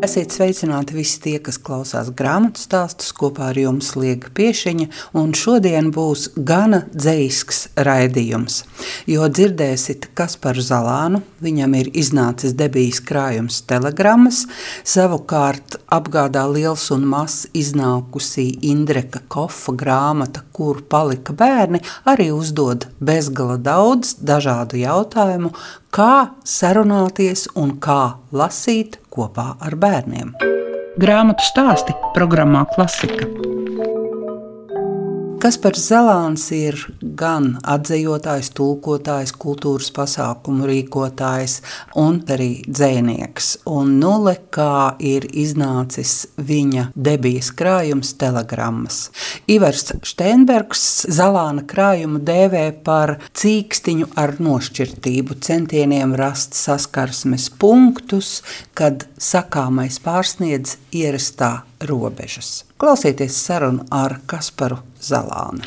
[0.00, 4.86] Esiet sveicināti visi tie, kas klausās grāmatu stāstus kopā ar jums Liega Piešiņa,
[5.20, 8.62] un šodien būs gana dzīsks raidījums,
[9.12, 14.46] jo dzirdēsit Kasparu Zalānu, viņam ir iznācis debijas krājums telegrammas,
[14.88, 23.60] savukārt apgādā liels un mazs iznākusī Indreka Kofa grāmata, kur palika bērni, arī uzdod bezgala
[23.60, 25.52] daudz dažādu jautājumu,
[25.92, 30.34] kā sarunāties un kā lasīt kopā ar bērniem.
[31.00, 33.59] Grāmatu stāsti programmā Klasika.
[35.40, 36.76] Kaspars Zelāns ir
[37.16, 41.54] gan atzējotājs, tulkotājs, kultūras pasākumu rīkotājs
[41.96, 43.48] un arī dzēnieks.
[43.72, 48.98] Un nulle kā ir iznācis viņa debijas krājums telegrammas.
[49.48, 58.42] Ivars Steinbergs Zelāna krājumu dēvē par cīkstiņu ar nošķirtību, centieniem rast saskarsmes punktus,
[58.76, 62.66] kad sakāmais pārsniedz ierastā robežas.
[62.76, 65.64] Klausieties sarunu ar Kasparu Zalan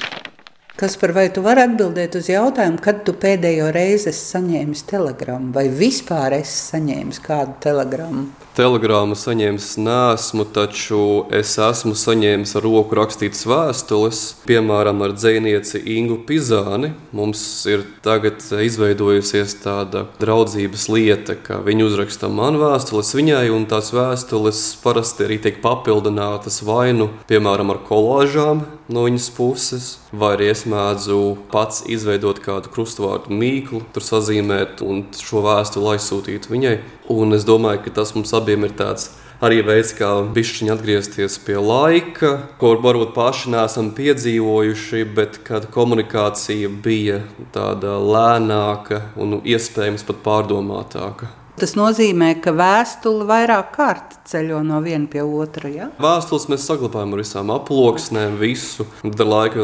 [0.84, 0.94] Zalānu.
[0.94, 5.70] Kaspar, vai tu vari atbildēt uz jautājumu, kad tu pēdējo reizi esi saņēmis telegrammu, vai
[5.72, 8.25] vispār esi saņēmis kādu telegrammu?
[8.53, 16.20] Telegrammu saņēmis nesmu, taču es esmu saņēmis ar roku rakstītas vēstules, piemēram, ar dzinieci Ingu
[16.28, 16.92] Pizāni.
[17.16, 23.90] Mums ir tagad izveidojusies tāda draudzības lieta, ka viņi uzraksta man vēstules viņai, un tās
[23.95, 30.52] vēstules parasti arī tiek papildinātas vai nu, piemēram, ar kolāžām no viņas puses, vai arī
[30.53, 31.20] es mēdzu
[31.54, 36.78] pats izveidot kādu krustvārdu mīklu, tur sazīmēt un šo vēstuli aizsūtīt viņai.
[37.14, 39.12] Un es domāju, ka tas mums abiem ir tāds
[39.44, 46.72] arī veids, kā pišķiņi atgriezties pie laika, ko varbūt paši neesam piedzīvojuši, bet kad komunikācija
[46.84, 47.22] bija
[47.56, 51.31] tāda lēnāka un iespējams pat pārdomātāka.
[51.59, 55.69] Tas nozīmē, ka vēstule vairāk kārt ceļo no viena pie otra.
[55.69, 55.91] Ja?
[56.02, 58.88] Vēstules mēs saglabājam ar visām aploksnēm, visu.
[59.03, 59.62] Tad ar laiku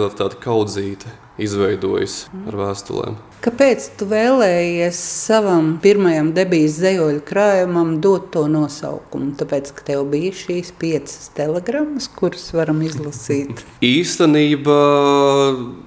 [1.41, 3.17] izveidojas ar vēstulēm.
[3.39, 9.31] Kāpēc tu vēlējies savam pirmajam debijas zemoļu krājumam dot to nosaukumu?
[9.39, 13.63] Tāpēc, ka tev bija šīs piecas telegrammas, kuras varam izlasīt.
[13.95, 14.81] Īstenībā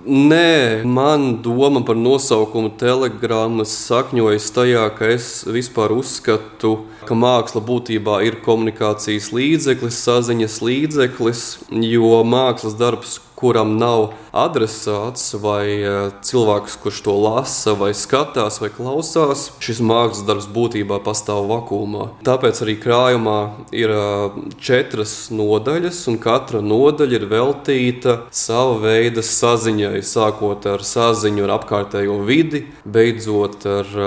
[0.08, 0.48] nē,
[0.88, 8.40] man doma par nosaukumu telegrammas sakņojas tajā, ka es vispār uzskatu, ka māksla būtībā ir
[8.46, 11.44] komunikācijas līdzeklis, saziņas līdzeklis,
[11.84, 15.94] jo mākslas darbs kuram nav adresāts vai e,
[16.24, 22.08] cilvēks, kurš to lasa, vai skatās, vai klausās, šis mākslas darbs būtībā pastāv vakumā.
[22.26, 23.38] Tāpēc arī krājumā
[23.74, 24.02] ir e,
[24.62, 32.22] četras nodaļas, un katra nodaļa ir veltīta sava veida saziņai, sākot ar saziņu ar apkārtējo
[32.28, 33.98] vidi, beidzot ar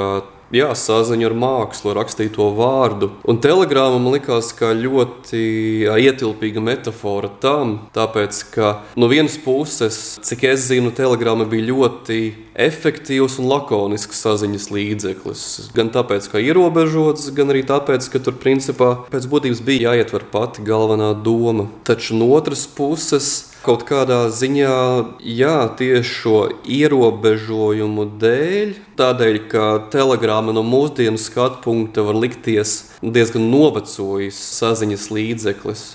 [0.54, 3.12] jā, saziņu ar mākslu, ar rakstīto vārdu.
[3.28, 5.42] Un telegrāma man likās ļoti
[5.90, 12.20] ietilpīga metāfora tam, tāpēc, ka no vienas puses, cik es zinu, telegrāma bija ļoti
[12.56, 15.46] efektīvs un lakonisks saziņas līdzeklis.
[15.76, 20.64] Gan tāpēc, ka ierobežots, gan arī tāpēc, ka tur principā pēc būtības bija jāietver pati
[20.66, 21.68] galvenā doma.
[21.88, 24.78] Taču no otras puses, kaut kādā ziņā,
[25.26, 26.38] jā, tieši šo
[26.70, 35.86] ierobežojumu dēļ, tādēļ, ka telegrāma no mūsdienu skatu punkta var likties diezgan novecojis saziņas līdzeklis.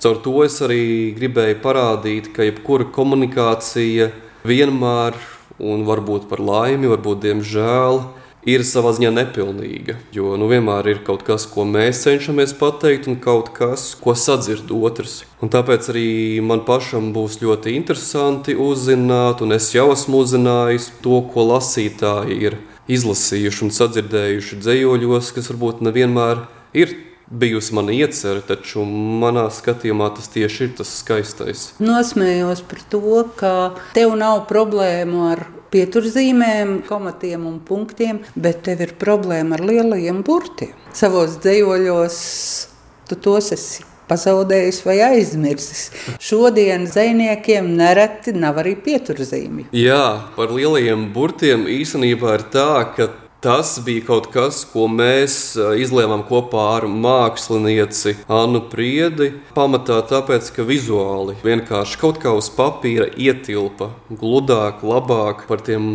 [0.00, 4.10] Caur to es arī gribēju parādīt, ka jebkura komunikācija
[4.48, 5.16] vienmēr,
[5.60, 8.00] un varbūt par laimi, varbūt diemžēl,
[8.48, 9.96] ir savā ziņā nepilnīga.
[10.14, 14.72] Jo nu, vienmēr ir kaut kas, ko mēs cenšamies pateikt, un kaut kas, ko sadzird
[14.74, 15.22] otrs.
[15.44, 16.08] Un tāpēc arī
[16.44, 22.60] man pašam būs ļoti interesanti uzzināt, un es jau esmu uzzinājis to, ko lasītāji ir
[22.90, 26.44] izlasījuši un sadzirdējuši dzējoļos, kas varbūt nevienmēr
[26.76, 26.92] ir
[27.30, 31.66] bijusi mana iecerē, taču manā skatījumā tas tieši ir tas skaistais.
[31.82, 33.54] Nosmējos par to, ka
[33.96, 40.76] tev nav problēmu ar pieturzīmēm, komatiem un punktiem, bet tev ir problēma ar lielajiem burtiem.
[40.94, 42.20] Savos dzējoļos
[43.10, 45.88] tu tos esi pazaudējis vai aizmirsis.
[46.22, 49.70] Šodien zvejniekiem nereti nav arī pieturzīmju.
[49.76, 53.08] Jā, par lielajiem burtiem īstenībā ir tā, ka
[53.44, 55.34] Tas bija kaut kas, ko mēs
[55.76, 59.34] izlēmām kopā ar mākslinieci Annu Priedi.
[59.52, 65.90] Pamatā tāpēc, ka vizuāli vienkārši kaut kā uz papīra ietilpa gludāk, labāk par tiem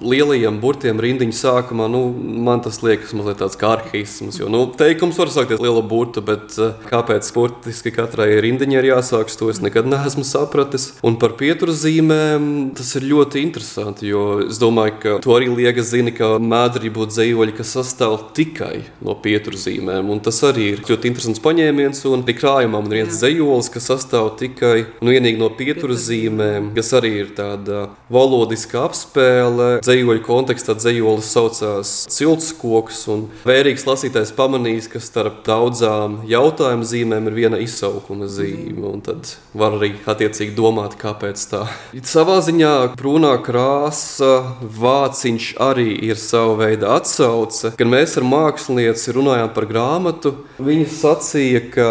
[0.00, 2.02] lielajiem burtiem rindiņu sākumā, nu,
[2.44, 4.38] man tas liekas mazliet tāds kā arhīsms.
[4.40, 9.38] Jo nu, teikums var sākties liela burta, bet uh, kāpēc burtiski katrai rindiņai ir jāsākas,
[9.40, 10.90] to es nekad neesmu sapratis.
[11.06, 12.48] Un par pieturzīmēm
[12.78, 16.92] tas ir ļoti interesanti, jo es domāju, ka to arī Liega zina, ka mēdz arī
[16.94, 20.12] būt dzīvoļi, kas sastāv tikai no pieturzīmēm.
[20.12, 22.04] Un tas arī ir ļoti interesants paņēmiens.
[22.10, 27.12] Un arī krājumā man ir viens dzīvolis, kas sastāv tikai nu, no pieturzīmēm, kas arī
[27.24, 33.02] ir tāda valodiska apspēle dzīvoļu kontekstā dzīvolis saucās Ciltskoks.
[33.48, 38.92] Vērīgs lasītājs pamanīs, ka starp daudzām jautājumu zīmēm ir viena izsaukuma zīme.
[39.04, 41.64] Tad var arī attiecīgi domāt, kāpēc tā.
[42.06, 47.74] Savā ziņā brūnā krāsa, vāciņš arī ir sava veida atsauce.
[47.78, 51.90] Kad mēs ar mākslinieci runājām par grāmatu, viņa sacīja, ka,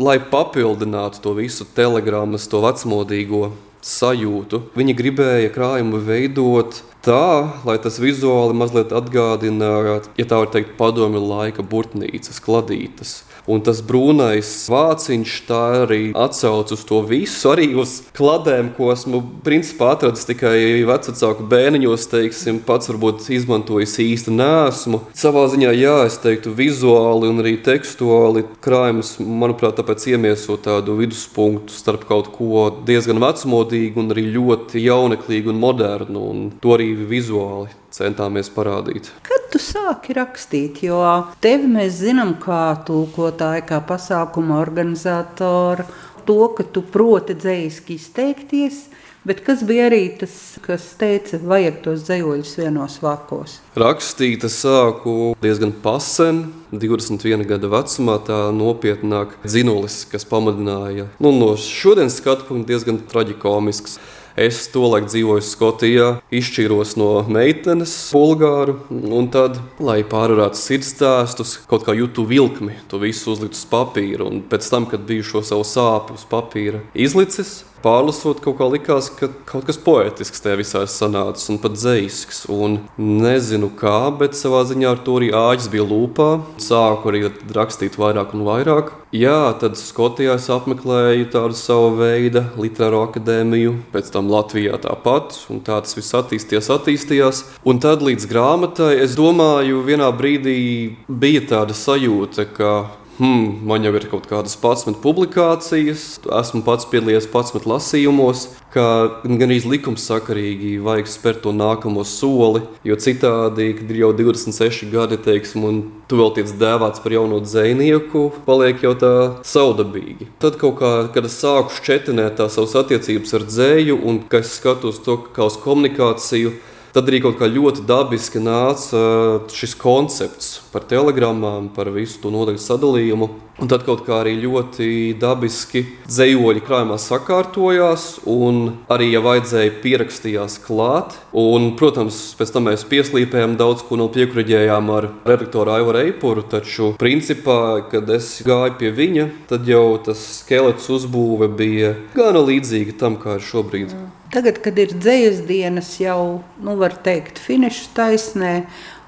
[0.00, 3.50] lai papildinātu to visu telegrammas, to vecmodīgo
[3.84, 10.76] sajūtu, viņa gribēja krājumu veidot tā, lai tas vizuāli mazliet atgādinātu, ja tā var teikt,
[10.80, 13.20] padomju laika burtnīcas, kladītas.
[13.50, 19.22] Un tas brūnais vāciņš tā arī atsauc uz to visu, arī uz kladēm, ko esmu
[19.46, 25.02] principā atradis tikai vecāku bērniņos, teiksim, pats varbūt izmantojis īsti nesmu.
[25.16, 31.74] Savā ziņā, jā, es teiktu, vizuāli un arī tekstuāli krājums, manuprāt, tāpēc iemieso tādu viduspunktu
[31.74, 37.70] starp kaut ko diezgan vecmodīgu un arī ļoti jauneklīgu un modernu, un to arī vizuāli
[37.94, 39.10] centāmies parādīt.
[39.26, 41.00] Kad tu sāki rakstīt, jo
[41.42, 45.86] tevi mēs zinām kā tulkotāju, kā pasākuma organizatoru,
[46.28, 48.86] to, ka tu proti dzējiski izteikties.
[49.26, 50.32] Bet kas bija arī tas,
[50.64, 53.58] kas teica, vajag tos dzējoļus vienos vakos?
[53.76, 61.10] Rakstīt sāku diezgan pasen, 21 gada vecumā, tā nopietnāk dzinulis, kas pamudināja.
[61.22, 63.98] Nu, no šodienas skatu punkta diezgan traģikomisks.
[64.40, 71.82] Es tolaik dzīvoju Skotijā, izšķīros no meitenes, bulgāru, un tad, lai pārvarētu sirds stāstus, kaut
[71.84, 74.28] kā jūtu vilkmi, to visu uzlikt uz papīra.
[74.30, 79.10] Un pēc tam, kad biju šo savu sāpju uz papīra izlicis, pārlasot, kaut kā likās,
[79.16, 82.44] ka kaut kas poetisks tajā visā ir sanācis un pat dzīsks.
[82.52, 86.30] Un nezinu kā, bet savā ziņā ar to arī āķis bija lūpā.
[86.60, 87.24] Sāku arī
[87.56, 88.92] rakstīt vairāk un vairāk.
[89.16, 95.64] Jā, tad Skotijā es apmeklēju tādu savu veidu literāru akadēmiju, pēc tam Latvijā tāpat, un
[95.66, 97.42] tā tas viss attīstījās, attīstījās.
[97.66, 100.60] Un tad līdz grāmatai, es domāju, vienā brīdī
[101.08, 102.74] bija tāda sajūta, ka
[103.20, 106.04] hmm, man jau ir kaut kādas 11 publikācijas,
[106.40, 108.84] esmu pats piedalījies 11 lasījumos, ka
[109.26, 115.20] gan arī likumsakarīgi vajag spērt to nākamo soli, jo citādi, kad ir jau 26 gadi,
[115.20, 119.12] teiksim, un tu vēl tiec dēvēts par jauno dzinieku, paliek jau tā
[119.46, 120.30] saudabīgi.
[120.42, 124.56] Tad kaut kā, kad es sāku šķetinēt tās savas attiecības ar dzēju, un kad es
[124.58, 126.56] skatos to kā uz komunikāciju,
[126.90, 132.32] Tad arī kaut kā ļoti dabiski nāca uh, šis koncepts par telegrammām, par visu to
[132.34, 133.28] nodaļu sadalījumu.
[133.60, 134.88] Un tad kaut kā arī ļoti
[135.20, 141.18] dabiski dzējoļi krājumā sakārtojās, un arī, ja vajadzēja, pierakstījās klāt.
[141.36, 146.94] Un, protams, pēc tam mēs pieslīpējām daudz ko no piekuriģējām ar redaktoru Aivaru Eipuru, taču
[146.98, 153.20] principā, kad es gāju pie viņa, tad jau tas skelets uzbūve bija gana līdzīga tam,
[153.20, 153.92] kā ir šobrīd.
[153.92, 154.19] Mm.
[154.30, 158.52] Tagad, kad ir dzīslas dienas, jau nu, var teikt, finiša taisnē,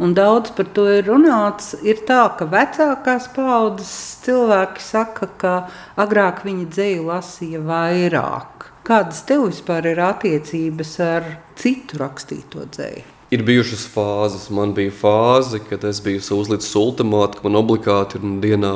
[0.02, 5.54] un daudz par to ir runāts, ir tā, ka vecākās paudzes cilvēki saka, ka
[6.02, 8.68] agrāk viņi dzīslu lasīja vairāk.
[8.82, 13.11] Kādas tev vispār ir attiecības ar citu rakstīto dzīslu?
[13.32, 14.50] Ir bijušas fāzes.
[14.52, 18.72] Man bija fāze, kad es biju uzlicis ultimātu, ka man obligāti ir dienā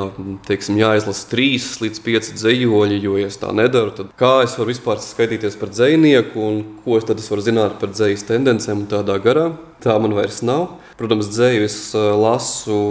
[0.47, 2.97] teiksim, jāizlasa trīs līdz pieci dzējoļi.
[3.03, 6.97] Jo, ja es tā nedaru, tad kā es varu vispār skaitīties par dzējnieku un ko
[6.97, 9.51] es tad es varu zināt par dzējas tendencēm un tādā garā?
[9.85, 10.71] Tā man vairs nav.
[10.97, 12.81] Protams, dzēju es eh, lasu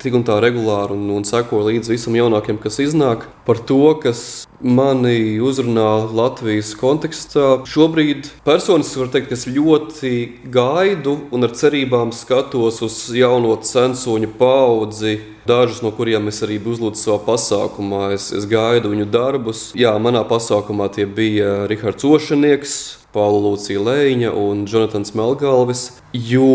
[0.00, 3.26] tik un tā regulāri un, un sekoju līdzi visam jaunākajam, kas iznāk.
[3.50, 7.64] Par to, kas mani uzrunā Latvijas kontekstā.
[7.66, 10.12] Šobrīd personiski var teikt, ka es ļoti
[10.54, 15.16] gaidu un ar cerībām skatos uz jauno censoņu paudzi.
[15.50, 18.12] Dažus no kuriem es arī uzlūdzu savā pasākumā.
[18.14, 19.66] Es, es gaidu viņu darbus.
[19.74, 22.78] Jā, manā pasākumā tie bija Rihards Ošanieks,
[23.10, 25.88] Paula Lūcija Lēņa un Jonatans Melgalvis.
[26.14, 26.46] Jo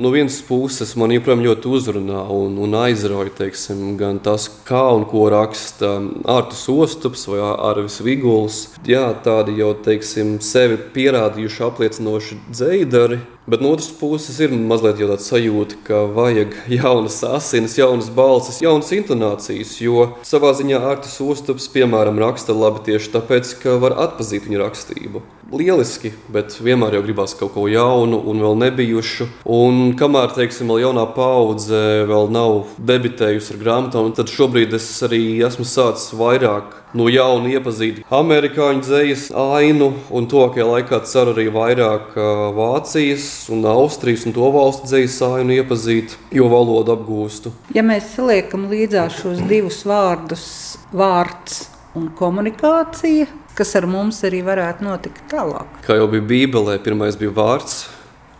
[0.00, 5.06] no vienas puses man joprojām ļoti uzrunā un, un aizrauja teiksim, gan tas, kā un
[5.08, 5.94] ko raksta
[6.28, 8.60] Artus Ostops vai Arvis Viguls.
[8.88, 13.20] Jā, tādi jau teiksim, sevi pierādījuši, apliecinoši dzēdari.
[13.46, 18.92] Bet no otras puses ir mazliet tāda sajūta, ka vajag jaunas asinis, jaunas balsis, jaunas
[18.92, 19.78] intonācijas.
[19.80, 25.24] Jo savā ziņā Artis Ostops, piemēram, raksta labi tieši tāpēc, ka var atpazīt viņa rakstību.
[25.50, 29.26] lieliski, bet vienmēr jau gribās kaut ko jaunu un vēl nebijušu.
[29.50, 35.40] Un kamēr, teiksim, vēl jaunā paudze vēl nav debitējusi ar grāmatām, tad šobrīd es arī
[35.48, 42.16] esmu sācis vairāk no jauna iepazīt amerikāņu dzīslu ainu, un tuvākajā laikā ceru arī vairāk
[42.56, 47.54] Vācijas, un Austrijas un to valstu dzīslu ainu iepazīt, jo valodu apgūstu.
[47.76, 50.48] Ja mēs saliekam līdzās šos divus vārdus,
[50.92, 51.64] vārds
[51.98, 53.28] un komunikācija,
[53.58, 55.80] kas ar mums arī varētu notikt tālāk.
[55.86, 57.82] Kā jau bija Bībelē, pirmais bija vārds.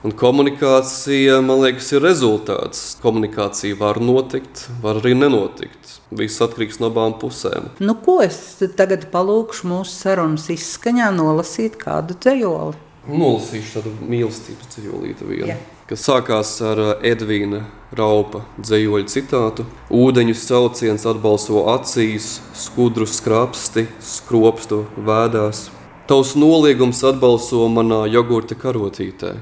[0.04, 2.84] Un komunikācija, man liekas, ir rezultāts.
[3.02, 5.98] Komunikācija var notikt, var arī nenotikt.
[6.16, 7.68] Viss atkarīgs no abām pusēm.
[7.84, 8.38] Nu, ko es
[8.78, 12.80] tagad palūkšu mūsu sarunas izskaņā, nolasīt kādu dzējoli?
[13.10, 15.52] Nolasīšu tādu mīlestības dzējolīti vienu.
[15.52, 17.64] Yeah kas sākās ar uh, Edvīna
[17.98, 25.66] Raupa dzējoļu citātu: Ūdeņu sauciens atbalso acīs, skudru skrapsti, skropstu vēdās.
[26.10, 29.34] Tavs noliegums atbalso manā jogurta karotītē.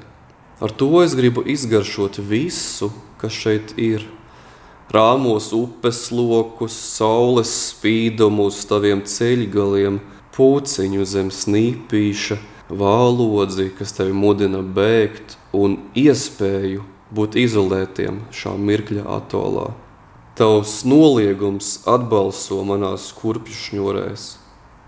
[0.61, 4.03] Ar to es gribu izgaršot visu, kas šeit ir.
[4.91, 10.01] Rāmos upes lokus, saules spīdumu uz taviem ceļgaliem,
[10.35, 12.39] puciņu zem snīpīša,
[12.75, 16.83] vālodzi, kas tevi mudina bēgt, un iespēju
[17.15, 19.69] būt izolētiem šā mirkļa atolā.
[20.39, 24.27] Tavs noliegums atbalso manās kurpju šņurēs,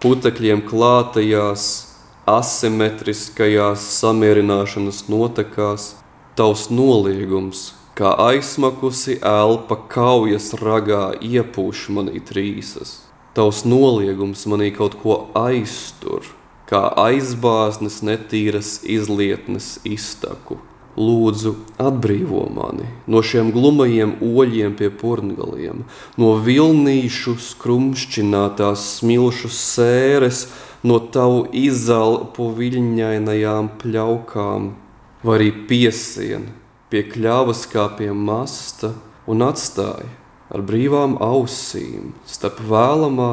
[0.03, 1.89] putekļiem klātajās,
[2.29, 5.95] asimetriskajās samierināšanas notekās.
[6.39, 13.00] Tavs noliegums, kā aizsmakusi elpa kaujas ragā, iepūš manī trīsas.
[13.37, 16.25] Tavs noliegums manī kaut ko aiztur
[16.71, 20.61] kā aizbāznes netīras izlietnes iztaku.
[21.00, 25.85] Lūdzu, atbrīvo mani no šiem glumajiem oļiem pie porngaliem,
[26.21, 30.43] no vilnīšu skrumšķinātās smilšu sēres,
[30.87, 34.71] no tavu izelpu viļņainajām pļaukām,
[35.25, 36.49] vai arī piesien
[36.91, 38.95] pie kļavas kā pie masta
[39.31, 40.09] un atstāja
[40.51, 43.31] ar brīvām ausīm starp vēlamā,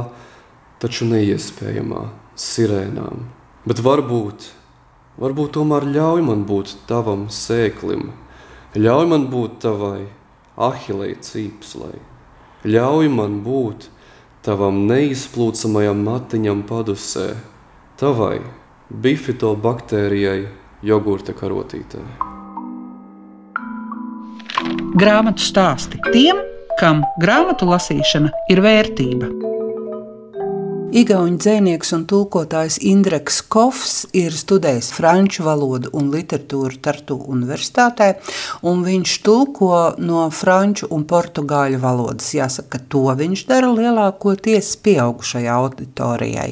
[0.77, 2.03] taču neiespējamā
[2.37, 3.23] sirēnām.
[3.67, 4.51] Bet varbūt,
[5.17, 8.11] varbūt tomēr ļauj man būt tavam sēklim,
[8.77, 10.05] ļauj man būt tavai
[10.67, 11.97] ahilei cīpslai,
[12.67, 13.89] ļauj man būt
[14.47, 17.33] tavam neizplūcamajam matiņam padusē,
[17.99, 18.39] tavai
[18.87, 20.47] bifidobakterijai
[20.87, 22.03] jogurta karotītē.
[24.97, 26.39] Grāmatu stāsti tiem,
[26.79, 29.46] kam grāmatu lasīšana ir vērtība.
[30.87, 38.07] Igaunijas dzinieks un tulkotājs Indreks Kofs ir studējis franču valodu un literatūru Tartu Universitātē,
[38.63, 42.29] un viņš tulko no franču un portugāļu valodas.
[42.37, 46.47] Jāsaka, to viņš dara lielākoties pieaugušajai auditorijai.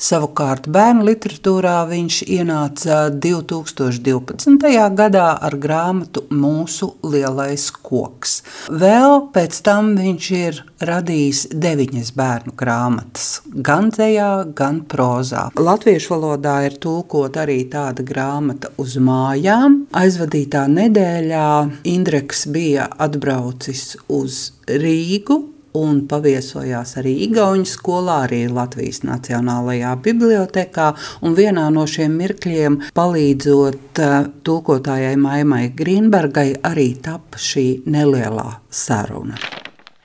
[0.00, 4.72] Savukārt bērnu literatūrā viņš ienāca 2012.
[4.96, 8.40] gadā ar grāmatu Mūsu lielais koks.
[8.72, 13.28] Vēl pēc tam viņš ir radījis deviņas bērnu grāmatas
[13.66, 15.48] gan dzējā, gan prozā.
[15.58, 19.84] Latviešu valodā ir tulkot arī tāda grāmata uz mājām.
[19.94, 21.48] Aizvadītā nedēļā
[21.94, 25.42] Indreks bija atbraucis uz Rīgu
[25.74, 30.92] un paviesojās arī Igaunijas skolā, arī Latvijas Nacionālajā bibliotekā.
[31.34, 34.14] Vienā no šiem mirkļiem, palīdzot uh,
[34.46, 39.53] tulkotājai Maimai Grīnbergai, arī tapa šī nelielā saruna.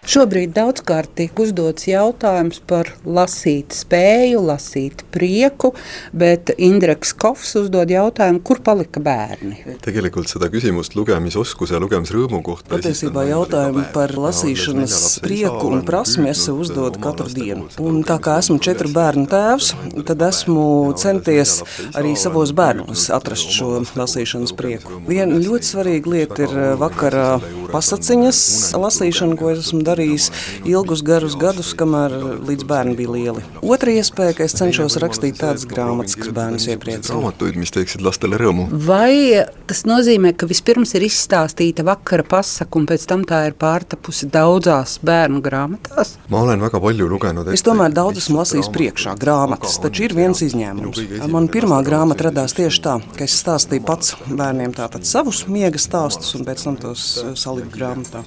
[0.09, 5.69] Šobrīd daudzkārt tiek uzdots jautājums par lasīt spēju, lasīt prieku,
[6.17, 9.59] bet Indreks Kovs uzdod jautājumu, kur palika bērni.
[9.85, 16.41] Tegelikult seda küsimust lugemisoskuse ja lugemisrõõmu kohta patiesībā jautājumu par lasīšanas prieku un prasmi es
[16.49, 17.67] uzdodu katru dienu.
[17.77, 19.75] Un tā kā esmu četru bērnu tēvs,
[20.09, 20.65] tad esmu
[20.97, 21.59] centies
[21.93, 25.03] arī savos bērnos atrast šo lasīšanas prieku.
[25.05, 27.29] Viena ļoti svarīga lieta ir vakara
[27.69, 30.29] pasaciņas lasīšana, ko es esmu darījis darījis
[30.67, 32.13] ilgus, garus gadus, kamēr
[32.47, 33.43] līdz bērni bija lieli.
[33.61, 37.19] Otra iespēja, ka es cenšos rakstīt tādas grāmatas, kas bērnus iepriecina.
[38.71, 44.29] Vai tas nozīmē, ka vispirms ir izstāstīta vakara pasaka, un pēc tam tā ir pārtapusi
[44.31, 46.15] daudzās bērnu grāmatās?
[47.53, 51.03] Es tomēr daudz esmu lasījis priekšā grāmatas, taču ir viens izņēmums.
[51.31, 56.35] Man pirmā grāmata radās tieši tā, ka es stāstīju pats bērniem tātad savus miega stāstus
[56.37, 58.23] un pēc tam tos saliku grāmatā.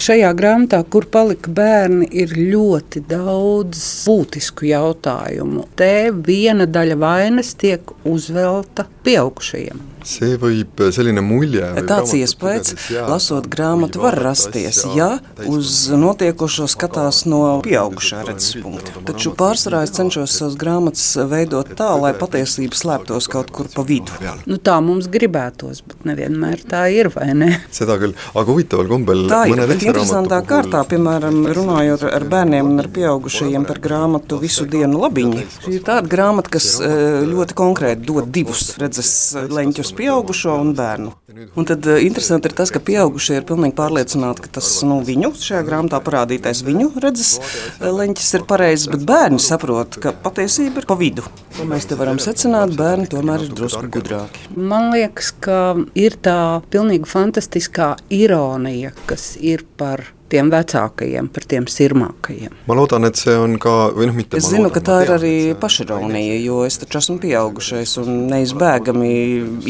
[0.00, 5.66] Šajā grāmatā, kur palika bērni, ir ļoti daudz būtisku jautājumu.
[5.76, 9.88] Te viena daļa vainas tiek uzvelta pieaugušajiem.
[10.10, 11.60] see võib selline mulje.
[11.84, 12.72] Tāds iespējas,
[13.04, 15.10] lasot grāmatu, var rasties, ja
[15.44, 18.94] uz notiekošo skatās no pieaugušā redzes punkta.
[19.10, 24.16] Taču pārsvarā es cenšos savas grāmatas veidot tā, lai patiesība slēptos kaut kur pa vidu.
[24.48, 27.50] Nu, tā mums gribētos, bet nevienmēr tā ir, vai ne?
[27.68, 29.26] Seda küll, aga huvitaval kombel.
[29.28, 34.66] Tā ir, bet interesantā kārtā, piemēram, runājot ar bērniem un ar pieaugušajiem par grāmatu visu
[34.70, 35.46] dienu labiņi.
[35.66, 39.12] Šī ir tāda grāmata, kas eh, ļoti konkrēti dod divus redzes
[39.50, 41.14] leņķus pieaugušo un bērnu.
[41.54, 45.32] Un tad uh, interesanti ir tas, ka pieaugušie ir pilnīgi pārliecināti, ka tas nu, viņu
[45.38, 50.88] šajā grāmatā parādītais viņu redzes uh, leņķis ir pareizs, bet bērni saprot, ka patiesība ir
[50.90, 51.26] pa vidu.
[51.56, 54.48] Ko mēs te varam secināt, bērni tomēr ir drusku gudrāki.
[54.56, 55.60] Man liekas, ka
[55.98, 56.38] ir tā
[56.72, 62.54] pilnīgi fantastiskā ironija, kas ir par tiem vecākajiem, par tiem sirmākajiem.
[62.68, 65.34] Ma loodan, et see on ka, või noh, mitte Es zinu, ka tā ir arī
[65.60, 69.12] pašironija, jo es taču esmu pieaugušais un neizbēgami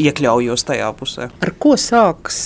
[0.05, 1.31] iekļaujos tajā pusē.
[1.41, 2.41] Ar ko sāks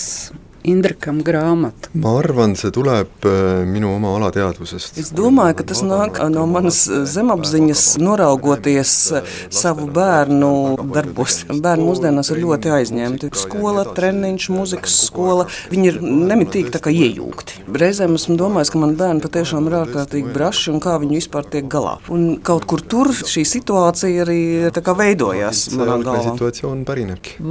[0.66, 1.94] Indrekam grāmata?
[2.06, 5.00] ma arvan, see tuleb äh, minu oma alateadvusest.
[5.02, 10.52] Es domāju, ka tas nāk no manas äh, zemapziņas, noraugoties äh, savu bērnu
[10.94, 11.40] darbos.
[11.50, 13.32] Bērni mūsdienās ir ļoti aizņemti.
[13.46, 17.64] Skola, treniņš, muzikas skola, viņi ir nemitīgi tā kā iejūgti.
[17.76, 21.70] Reizēm esmu domājis, ka man bērni patiešām ir ārkārtīgi braši un kā viņi vispār tiek
[21.72, 21.98] galā.
[22.14, 24.40] Un kaut kur tur šī situācija arī
[24.86, 26.36] kā veidojās manā galvā.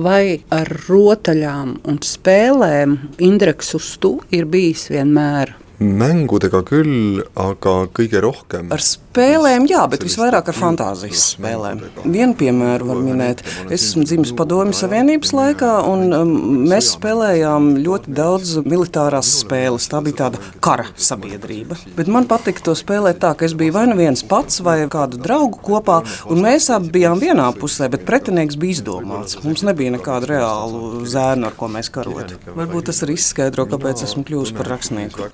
[0.04, 0.23] Vai
[0.54, 5.54] ar rotaļām un spēlēm Indreks uz to ir bijis vienmēr.
[5.78, 8.70] mängudega küll, aga kõige rohkem.
[8.73, 8.80] Ar
[9.14, 11.83] spēlēm, jā, bet visvairāk ar fantāzijas spēlēm.
[12.02, 13.44] Vienu piemēru var minēt.
[13.68, 16.33] Es esmu dzimis Padomju Savienības laikā, un um,
[16.66, 19.87] mēs spēlējām ļoti daudz militārās spēles.
[19.92, 21.78] Tā bija tāda kara sabiedrība.
[21.94, 25.21] Bet man patika to spēlēt tā, ka es biju vai nu viens pats, vai kādu
[25.23, 29.38] draugu kopā, un mēs abi bijām vienā pusē, bet pretinieks bija izdomāts.
[29.47, 32.40] Mums nebija nekādu reālu zēnu, ar ko mēs karotu.
[32.50, 35.30] Varbūt tas arī izskaidro, kāpēc esmu kļuvusi par rakstnieku.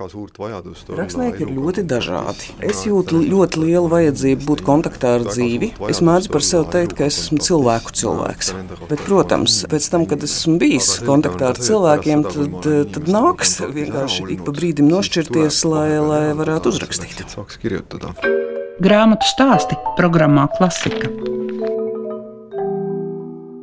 [1.00, 2.52] Rakstnieki ir ļoti dažādi.
[2.66, 5.72] Es jūtu ļoti lielu vajadzību būt kontaktā ar dzīvi.
[5.90, 8.52] Es mēdzu par sevi teikt, ka es esmu cilvēku cilvēks.
[8.90, 14.44] Bet, protams, pēc tam, kad esmu bijis kontaktā ar cilvēkiem, tad, tad nāks vienkārši ik
[14.46, 17.24] pa brīdim nošķirties, lai, lai varētu uzrakstīt.
[18.80, 21.29] Grāmatu stāsti programmā Klasika.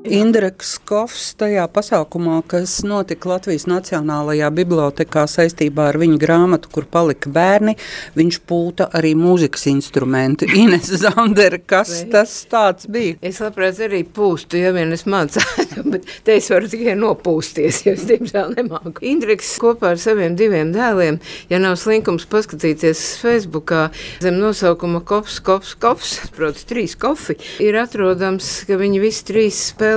[0.08, 7.32] Indreks Kofs tajā pasākumā, kas notika Latvijas Nacionālajā bibliotekā saistībā ar viņa grāmatu, kur palika
[7.34, 7.74] bērni,
[8.16, 10.48] viņš pūta arī mūzikas instrumentu.
[10.62, 12.12] Ines Zandera, kas Vai?
[12.14, 13.18] tas tāds bija?
[13.28, 17.96] Es labprāt arī pūstu, ja vien es mācētu, bet te es varu tikai nopūsties, jo
[17.98, 19.04] es diemžēl nemāku.
[19.12, 21.20] Indriks kopā ar saviem diviem dēliem,
[21.52, 23.90] ja nav slinkums paskatīties Facebookā
[24.24, 29.97] zem nosaukuma Kofs, Kofs, Kofs, proti trīs kofi, ir atrodams, ka viņi visi trīs spēlē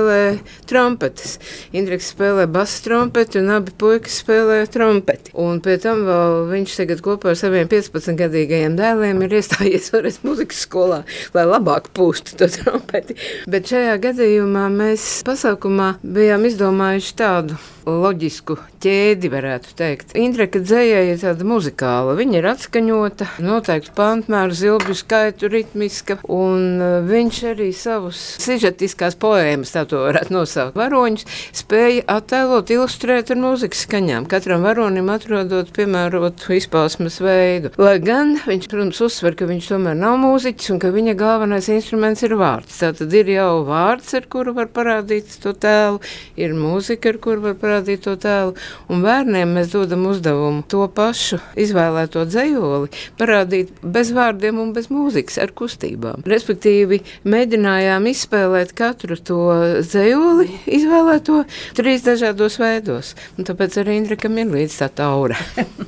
[0.69, 1.37] trompetes.
[1.75, 5.33] Indriks spēlē basu trompeti un abi puikas spēlē trompeti.
[5.41, 6.03] Un pie tam
[6.51, 11.01] viņš tagad kopā ar saviem 15-gadīgajiem dēliem ir iestājies vēlreiz muzikas skolā,
[11.35, 13.17] lai labāk pūstu to trompeti.
[13.51, 20.13] Bet šajā gadījumā mēs pasākumā bijām izdomājuši tādu loģisku ķēdi, varētu teikt.
[20.17, 22.15] Indreka dzēja ir tāda muzikāla.
[22.17, 29.73] Viņa ir atskaņota, noteikti pantmēru, zilbju skaitu, ritmiska, un uh, viņš arī savus sižetiskās poēmas,
[29.75, 31.27] tā to varētu nosaukt, varoņus,
[31.61, 34.27] spēja attēlot, ilustrēt ar mūzikas skaņām.
[34.31, 37.73] Katram varonim atrodot piemērotu izpausmes veidu.
[37.81, 42.23] Lai gan viņš, protams, uzsver, ka viņš tomēr nav mūziķis un ka viņa galvenais instruments
[42.25, 42.79] ir vārds.
[42.81, 46.01] Tā tad ir jau vārds, ar kuru var parādīt to tēlu,
[46.39, 48.55] ir mūzika, ar kuru var parādīt to tēlu,
[48.91, 55.39] un bērniem mēs dodam uzdevumu to pašu izvēlēto dzējoli parādīt bez vārdiem un bez mūzikas,
[55.41, 56.25] ar kustībām.
[56.29, 59.41] Respektīvi, mēģinājām izspēlēt katru to
[59.89, 61.41] dzējoli, izvēlēto
[61.77, 65.37] trīs dažādos veidos, un tāpēc arī Indrikam ir līdz tā taura.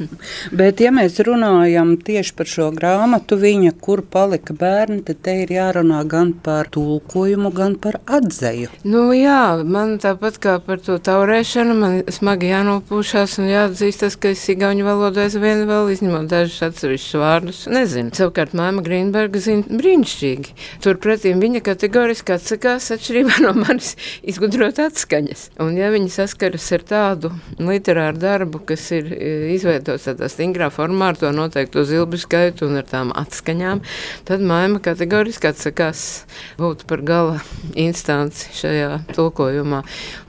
[0.60, 5.54] Bet, ja mēs runājam tieši par šo grāmatu, viņa, kur palika bērni, tad te ir
[5.54, 8.72] jārunā gan par tulkojumu, gan par atzeju.
[8.88, 14.44] Nu, jā, man tāpat kā par to taurēšanu, man smagi jānopūšās un jāatzīstas, ka es
[14.54, 17.62] igauņu valodu aizvien vēl izņemot dažus atsevišķus vārdus.
[17.74, 18.14] Nezinu.
[18.16, 20.56] Savukārt māma Grīnberga zina brīnišķīgi.
[20.84, 23.83] Turpretī viņa kategoriski atsakās atšķirībā no manis
[24.24, 25.50] izgudrot atskaņas.
[25.64, 31.12] Un ja viņa saskaras ar tādu literāru darbu, kas ir e, izveidots tādā stingrā formā
[31.14, 33.84] ar to noteikto zilbu skaitu un ar tām atskaņām,
[34.28, 36.04] tad māma kategoriski atsakās
[36.60, 37.40] būt par gala
[37.80, 39.84] instanci šajā tulkojumā.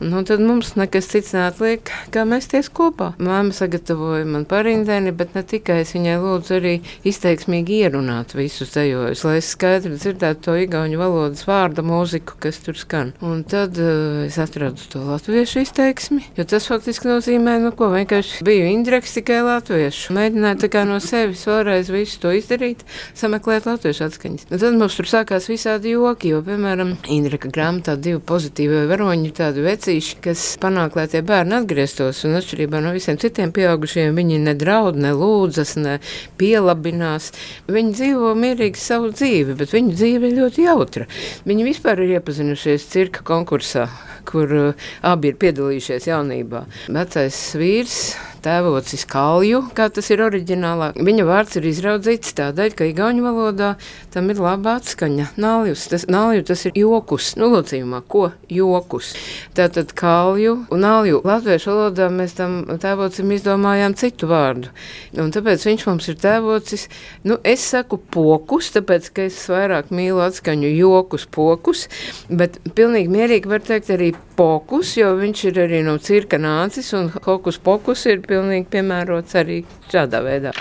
[0.04, 3.12] Nu, tad mums nekas cits neatliek, kā mēsties kopā.
[3.22, 6.74] Māma sagatavoja man parindeni, bet ne tikai es viņai lūdzu arī
[7.06, 12.78] izteiksmīgi ierunāt visus dzējojus, lai es skaidri dzirdētu to igauņu valodas vārda mūziku, kas tur
[12.78, 13.14] skan.
[13.24, 18.44] Un tad uh, es atradu to latviešu izteiksmi, jo tas faktiski nozīmē, nu, ko vienkārši
[18.46, 20.14] biju indreks tikai latviešu.
[20.16, 22.84] Mēģināju tā kā no sevis vēlreiz visu to izdarīt,
[23.18, 24.46] sameklēt latviešu atskaņas.
[24.50, 29.36] Un tad mums tur sākās visādi joki, jo, piemēram, Indreka grāmatā divi pozitīvi varoņi ir
[29.36, 34.40] tādi vecīši, kas panāk, lai tie bērni atgrieztos, un atšķirībā no visiem citiem pieaugušiem, viņi
[34.46, 35.98] nedraud, nelūdzas, ne
[36.40, 37.30] pielabinās.
[37.68, 41.08] Viņi dzīvo mierīgi savu dzīvi, bet viņu dzīve ir ļoti jautra.
[41.48, 43.88] Viņi vispār ir iepazinušies cirka konkursā,
[44.28, 46.64] kur uh, abi ir piedalījušies jaunībā.
[46.94, 47.98] Vecais vīrs
[48.44, 50.90] tēvocis Kalju, kā tas ir oriģinālā.
[50.94, 53.70] Viņa vārds ir izraudzīts tādēļ, ka igauņu valodā
[54.14, 55.30] tam ir laba atskaņa.
[55.40, 59.14] Nāljus, tas, nālju, tas ir jokus, nu, locījumā, ko jokus.
[59.56, 64.72] Tātad Kalju un nālju latviešu valodā mēs tam tēvocim izdomājām citu vārdu.
[65.16, 66.88] Un tāpēc viņš mums ir tēvocis,
[67.24, 71.88] nu, es saku pokus, tāpēc, ka es vairāk mīlu atskaņu jokus, pokus,
[72.28, 77.12] bet pilnīgi mierīgi var teikt arī pokus, jo viņš ir arī no cirka nācis un
[77.24, 78.33] hokus pokus ir pilnīgi
[78.70, 80.52] piemērots arī šādā veidā.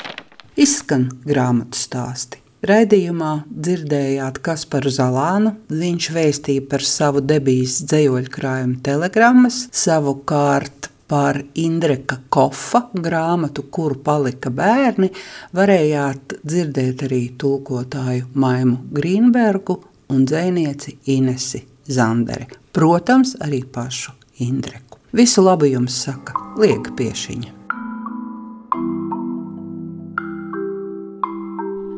[0.56, 2.40] Izskan grāmatu stāsti.
[2.64, 5.52] Raidījumā dzirdējāt Kasparu Zalānu.
[5.68, 14.50] Viņš vēstīja par savu debijas dzējoļu krājumu telegrammas, savukārt par Indreka Kofa grāmatu, kuru palika
[14.50, 15.10] bērni,
[15.54, 19.76] varējāt dzirdēt arī tulkotāju Maimu Grīnbergu
[20.14, 22.48] un dzēnieci Inesi Zanderi.
[22.74, 25.02] Protams, arī pašu Indreku.
[25.14, 27.62] Visu labu jums saka Liega Piešiņa.